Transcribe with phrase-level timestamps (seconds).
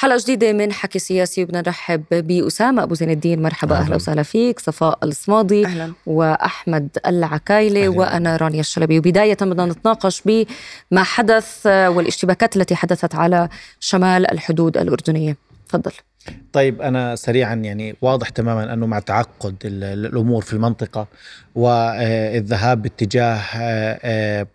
[0.00, 3.42] حلقة جديدة من حكي سياسي وبدنا نرحب بأسامة أبو زين الدين.
[3.42, 3.96] مرحبا أهلا, أهلا.
[3.96, 4.60] وسهلا فيك.
[4.60, 5.92] صفاء الصماضي أهلا.
[6.06, 8.98] وأحمد العكايلة وأنا رانيا الشلبي.
[8.98, 13.48] وبداية بدنا نتناقش بما حدث والاشتباكات التي حدثت على
[13.80, 15.36] شمال الحدود الأردنية.
[15.68, 15.92] تفضل.
[16.52, 21.06] طيب أنا سريعا يعني واضح تماما أنه مع تعقد الأمور في المنطقة
[21.54, 24.46] والذهاب باتجاه آه، آه،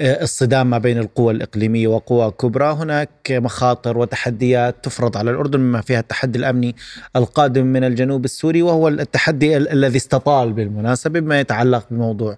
[0.00, 5.80] آه، الصدام ما بين القوى الإقليمية وقوى كبرى هناك مخاطر وتحديات تفرض على الأردن بما
[5.80, 6.76] فيها التحدي الأمني
[7.16, 12.36] القادم من الجنوب السوري وهو التحدي الذي استطال بالمناسبة بما يتعلق بموضوع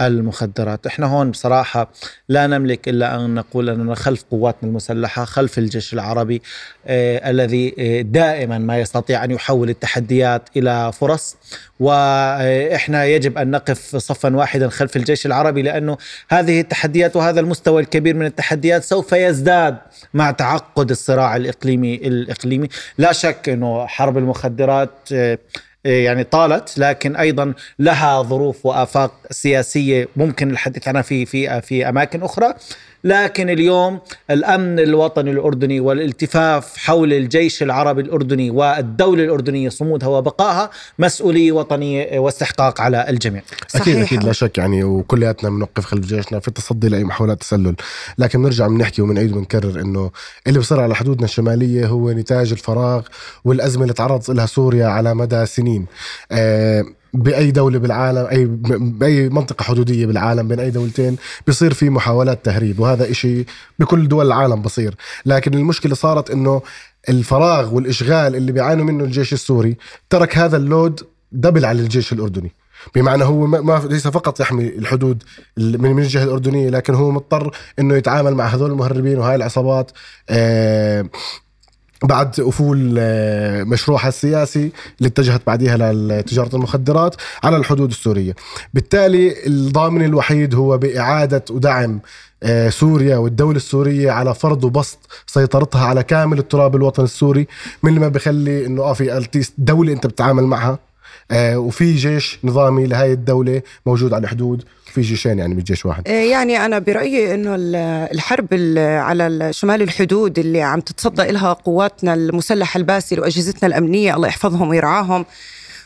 [0.00, 0.86] المخدرات.
[0.86, 1.92] إحنا هون بصراحة
[2.28, 6.42] لا نملك إلا أن نقول أننا خلف قواتنا المسلحة خلف الجيش العربي
[6.86, 11.36] آه الذي آه دائما ما يستطيع أن يحول التحديات إلى فرص
[11.80, 15.96] وإحنا يجب أن نقف صفا واحدا خلف الجيش العربي لأنه
[16.28, 19.78] هذه التحديات وهذا المستوى الكبير من التحديات سوف يزداد
[20.14, 22.68] مع تعقد الصراع الإقليمي الإقليمي.
[22.98, 25.38] لا شك أنه حرب المخدرات آه،
[25.84, 32.22] يعني طالت لكن أيضا لها ظروف وآفاق سياسية ممكن الحديث عنها في في في أماكن
[32.22, 32.54] أخرى.
[33.04, 33.98] لكن اليوم
[34.30, 42.80] الأمن الوطني الأردني والالتفاف حول الجيش العربي الأردني والدولة الأردنية صمودها وبقائها مسؤولية وطنية واستحقاق
[42.80, 43.42] على الجميع.
[43.68, 43.82] صحيح.
[43.82, 47.74] أكيد أكيد لا شك يعني وكلياتنا بنوقف خلف جيشنا في التصدي لأي محاولات تسلل،
[48.18, 50.10] لكن بنرجع بنحكي وبنعيد وبنكرر إنه
[50.46, 53.06] اللي بصير على حدودنا الشمالية هو نتاج الفراغ
[53.44, 55.86] والأزمة اللي تعرضت لها سوريا على مدى سنين.
[56.32, 58.44] آه بأي دولة بالعالم أي
[58.78, 63.44] بأي منطقة حدودية بالعالم بين أي دولتين بيصير في محاولات تهريب وهذا إشي
[63.78, 64.94] بكل دول العالم بصير.
[65.26, 66.62] لكن المشكلة صارت إنه
[67.08, 69.76] الفراغ والإشغال اللي بيعانوا منه الجيش السوري
[70.10, 71.00] ترك هذا اللود
[71.32, 72.52] دبل على الجيش الأردني.
[72.94, 75.22] بمعنى هو ما ليس فقط يحمي الحدود
[75.56, 79.90] من الجهة الأردنية لكن هو مضطر إنه يتعامل مع هذول المهربين وهاي العصابات
[80.30, 81.08] آه
[82.04, 88.34] بعد أفول آه، مشروعها السياسي اللي اتجهت بعدها لتجارة المخدرات على الحدود السورية.
[88.74, 92.00] بالتالي الضامن الوحيد هو بإعادة ودعم
[92.42, 97.46] آه، سوريا والدولة السورية على فرض وبسط سيطرتها على كامل التراب الوطني السوري
[97.82, 99.20] من اللي ما بخلي إنه آه في
[99.58, 100.78] دولة أنت بتتعامل معها.
[101.32, 106.08] وفي جيش نظامي لهي الدولة موجود على الحدود في جيشين يعني مش جيش واحد.
[106.08, 107.54] آه، يعني أنا برأيي أنه
[108.12, 108.46] الحرب
[108.78, 115.24] على شمال الحدود اللي عم تتصدى لها قواتنا المسلحة الباسل وأجهزتنا الأمنية الله يحفظهم ويرعاهم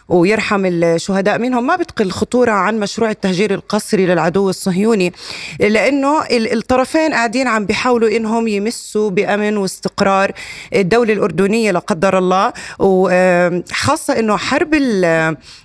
[0.09, 1.67] ويرحم الشهداء منهم.
[1.67, 5.13] ما بتقل خطورة عن مشروع التهجير القسري للعدو الصهيوني
[5.61, 10.33] لأنه الطرفين قاعدين عم بيحاولوا إنهم يمسوا بأمن واستقرار
[10.75, 12.53] الدولة الأردنية لا قدر الله.
[12.79, 14.71] وخاصة إنه حرب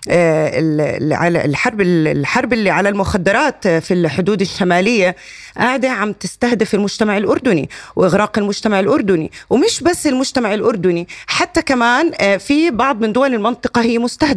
[0.08, 5.16] الحرب الحرب اللي على المخدرات في الحدود الشمالية
[5.58, 9.32] قاعدة عم تستهدف المجتمع الأردني وإغراق المجتمع الأردني.
[9.50, 14.31] ومش بس المجتمع الأردني حتى كمان في بعض من دول المنطقة هي مستهدفة.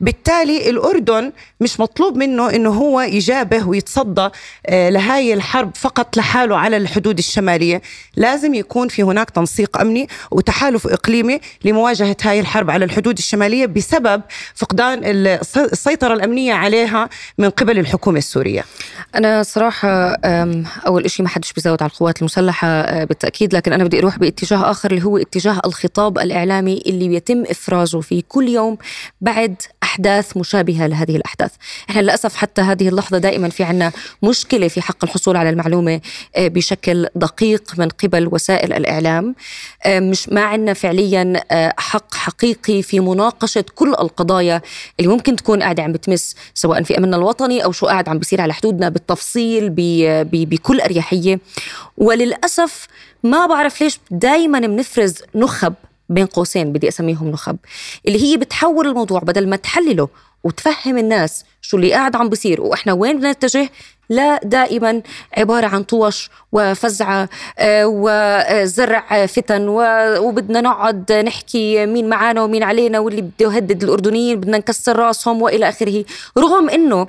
[0.00, 4.28] بالتالي الأردن مش مطلوب منه إنه هو يجابه ويتصدى
[4.66, 7.82] آه، لهاي الحرب فقط لحاله على الحدود الشمالية.
[8.16, 14.22] لازم يكون في هناك تنسيق أمني وتحالف إقليمي لمواجهة هاي الحرب على الحدود الشمالية بسبب
[14.54, 17.08] فقدان السيطرة الأمنية عليها
[17.38, 18.64] من قبل الحكومة السورية.
[19.14, 20.16] أنا صراحة
[20.86, 24.70] أول شيء ما حدش بيزود على القوات المسلحة أه، بالتأكيد لكن أنا بدي أروح باتجاه
[24.70, 28.78] آخر اللي هو اتجاه الخطاب الإعلامي اللي بيتم إفرازه في كل يوم
[29.20, 31.52] بعد أحداث مشابهة لهذه الأحداث.
[31.90, 36.00] إحنا للأسف حتى هذه اللحظة دائما في عنا مشكلة في حق الحصول على المعلومة
[36.36, 39.34] أه، بشكل دقيق من قبل وسائل الإعلام.
[39.84, 41.42] أه، مش ما عندنا فعليا
[41.78, 44.62] حق حقيقي في مناقشة كل القضايا
[45.00, 48.40] اللي ممكن تكون قاعدة عم بتمس سواء في أمننا الوطني أو شو قاعد عم بيصير
[48.40, 49.70] على حدودنا بالتفصيل
[50.32, 51.40] بكل أريحية.
[51.96, 52.86] وللأسف
[53.22, 55.74] ما بعرف ليش دائما بنفرز نخب
[56.08, 57.56] بين قوسين بدي أسميهم نخب
[58.08, 60.08] اللي هي بتحول الموضوع بدل ما تحلله
[60.44, 63.70] وتفهم الناس شو اللي قاعد عم بيصير وإحنا وين بدنا نتجه
[64.08, 65.02] لا دائما
[65.36, 67.28] عبارة عن طوش وفزعة
[67.58, 69.68] آه، وزرع فتن
[70.18, 75.68] وبدنا نقعد نحكي مين معانا ومين علينا واللي بده يهدد الأردنيين بدنا نكسر راسهم وإلى
[75.68, 76.04] آخره
[76.38, 77.06] رغم أنه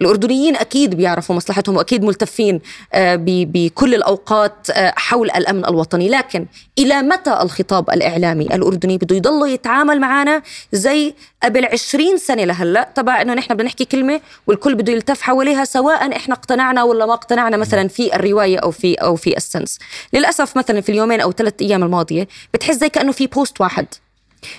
[0.00, 2.60] الأردنيين أكيد بيعرفوا مصلحتهم وأكيد ملتفين
[2.92, 6.08] آه، بكل الأوقات آه، حول الأمن الوطني.
[6.08, 6.46] لكن
[6.78, 10.42] إلى متى الخطاب الإعلامي الأردني بده يضل يتعامل معنا
[10.72, 15.64] زي قبل عشرين سنة لهلأ؟ تبع أنه نحن بدنا نحكي كلمة والكل بده يلتف حواليها
[15.64, 19.78] سواء إحنا اقتنعنا ولا ما اقتنعنا مثلا في الرواية أو في أو في ال sense.
[20.12, 23.86] للأسف مثلا في اليومين أو ثلاث أيام الماضية بتحس زي كأنه في post واحد.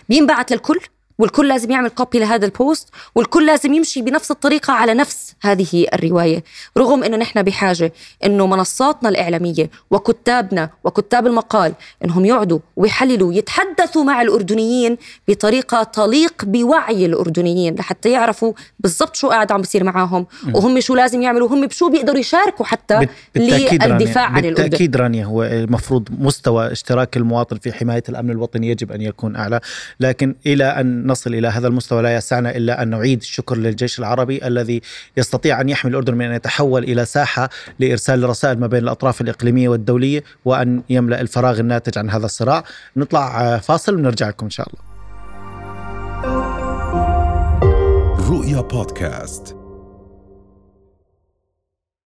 [0.10, 0.80] بينبعت للكل
[1.20, 5.86] والكل لازم يعمل copy لهذا ال post والكل لازم يمشي بنفس الطريقة على نفس هذه
[5.94, 6.44] الرواية.
[6.78, 7.94] رغم أنه نحن بحاجة
[8.26, 11.74] أنه منصاتنا الإعلامية وكتابنا وكتاب المقال
[12.06, 14.98] أنهم يقعدوا ويحللوا يتحدثوا مع الأردنيين
[15.28, 21.22] بطريقة تليق بوعي الأردنيين لحتى يعرفوا بالضبط شو قاعد عم بصير معاهم وهم شو لازم
[21.22, 24.64] يعملوا وهم بشو بيقدروا يشاركوا حتى للدفاع عن الأردن.
[24.64, 29.60] بالتأكيد رانيا هو المفروض مستوى اشتراك المواطن في حماية الأمن الوطني يجب أن يكون أعلى.
[30.00, 34.48] لكن إلى أن نصل إلى هذا المستوى لا يسعنا إلا أن نعيد الشكر للجيش العربي
[34.48, 34.82] الذي
[35.18, 37.50] يستطيع أن يحمي الأردن من أن يتحول إلى ساحة
[37.80, 42.64] لإرسال رسائل ما بين الأطراف الإقليمية والدولية وأن يملأ الفراغ الناتج عن هذا الصراع.
[42.98, 44.86] نطلع فاصل ونرجع لكم إن شاء الله.
[48.30, 49.65] رؤيا بودكاست.